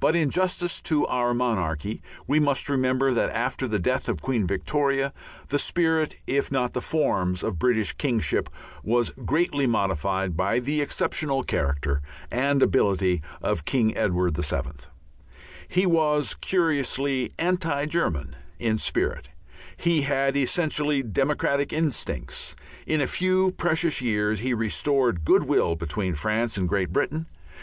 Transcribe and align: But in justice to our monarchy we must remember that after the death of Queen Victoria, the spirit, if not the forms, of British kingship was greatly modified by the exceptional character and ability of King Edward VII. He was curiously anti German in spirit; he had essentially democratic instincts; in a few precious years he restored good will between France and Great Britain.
But 0.00 0.14
in 0.14 0.28
justice 0.28 0.82
to 0.82 1.06
our 1.06 1.32
monarchy 1.32 2.02
we 2.26 2.38
must 2.38 2.68
remember 2.68 3.14
that 3.14 3.30
after 3.30 3.66
the 3.66 3.78
death 3.78 4.06
of 4.06 4.20
Queen 4.20 4.46
Victoria, 4.46 5.14
the 5.48 5.58
spirit, 5.58 6.14
if 6.26 6.52
not 6.52 6.74
the 6.74 6.82
forms, 6.82 7.42
of 7.42 7.58
British 7.58 7.92
kingship 7.94 8.50
was 8.84 9.14
greatly 9.24 9.66
modified 9.66 10.36
by 10.36 10.58
the 10.58 10.82
exceptional 10.82 11.42
character 11.42 12.02
and 12.30 12.62
ability 12.62 13.22
of 13.40 13.64
King 13.64 13.96
Edward 13.96 14.36
VII. 14.36 14.88
He 15.68 15.86
was 15.86 16.34
curiously 16.42 17.32
anti 17.38 17.86
German 17.86 18.36
in 18.58 18.76
spirit; 18.76 19.30
he 19.78 20.02
had 20.02 20.36
essentially 20.36 21.02
democratic 21.02 21.72
instincts; 21.72 22.54
in 22.86 23.00
a 23.00 23.06
few 23.06 23.52
precious 23.52 24.02
years 24.02 24.40
he 24.40 24.52
restored 24.52 25.24
good 25.24 25.44
will 25.44 25.76
between 25.76 26.12
France 26.12 26.58
and 26.58 26.68
Great 26.68 26.92
Britain. 26.92 27.24